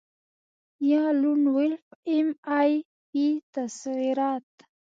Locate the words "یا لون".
0.91-1.41